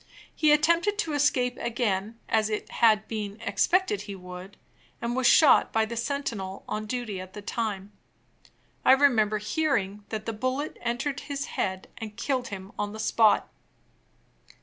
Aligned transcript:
He 0.33 0.51
attempted 0.51 0.97
to 0.97 1.13
escape 1.13 1.59
again, 1.59 2.17
as 2.27 2.49
it 2.49 2.71
had 2.71 3.07
been 3.07 3.39
expected 3.39 4.01
he 4.01 4.15
would, 4.15 4.57
and 4.99 5.15
was 5.15 5.27
shot 5.27 5.71
by 5.71 5.85
the 5.85 5.95
sentinel 5.95 6.63
on 6.67 6.87
duty 6.87 7.21
at 7.21 7.33
the 7.33 7.41
time. 7.43 7.91
I 8.83 8.93
remember 8.93 9.37
hearing 9.37 10.03
that 10.09 10.25
the 10.25 10.33
bullet 10.33 10.79
entered 10.81 11.19
his 11.19 11.45
head 11.53 11.87
and 11.99 12.17
killed 12.17 12.47
him 12.47 12.71
on 12.79 12.93
the 12.93 12.99
spot. 12.99 13.47